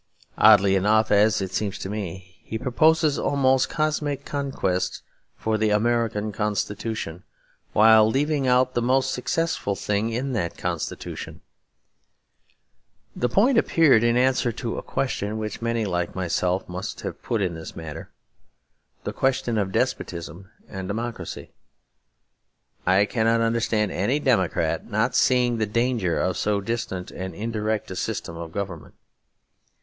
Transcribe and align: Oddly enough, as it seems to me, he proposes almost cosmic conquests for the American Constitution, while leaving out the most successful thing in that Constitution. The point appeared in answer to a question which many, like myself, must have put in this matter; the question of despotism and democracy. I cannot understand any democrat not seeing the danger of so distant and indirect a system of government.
Oddly 0.39 0.75
enough, 0.75 1.11
as 1.11 1.41
it 1.41 1.51
seems 1.53 1.77
to 1.77 1.87
me, 1.87 2.37
he 2.43 2.57
proposes 2.57 3.19
almost 3.19 3.69
cosmic 3.69 4.25
conquests 4.25 5.03
for 5.37 5.59
the 5.59 5.69
American 5.69 6.31
Constitution, 6.31 7.21
while 7.73 8.09
leaving 8.09 8.47
out 8.47 8.73
the 8.73 8.81
most 8.81 9.11
successful 9.11 9.75
thing 9.75 10.09
in 10.09 10.33
that 10.33 10.57
Constitution. 10.57 11.41
The 13.15 13.29
point 13.29 13.59
appeared 13.59 14.03
in 14.03 14.17
answer 14.17 14.51
to 14.53 14.79
a 14.79 14.81
question 14.81 15.37
which 15.37 15.61
many, 15.61 15.85
like 15.85 16.15
myself, 16.15 16.67
must 16.67 17.01
have 17.01 17.21
put 17.21 17.39
in 17.39 17.53
this 17.53 17.75
matter; 17.75 18.09
the 19.03 19.13
question 19.13 19.59
of 19.59 19.71
despotism 19.71 20.49
and 20.67 20.87
democracy. 20.87 21.51
I 22.87 23.05
cannot 23.05 23.39
understand 23.41 23.91
any 23.91 24.17
democrat 24.17 24.89
not 24.89 25.13
seeing 25.13 25.59
the 25.59 25.67
danger 25.67 26.19
of 26.19 26.37
so 26.37 26.59
distant 26.59 27.11
and 27.11 27.35
indirect 27.35 27.91
a 27.91 27.95
system 27.95 28.35
of 28.35 28.51
government. 28.51 28.95